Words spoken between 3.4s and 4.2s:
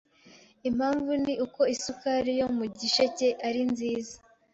ari nziza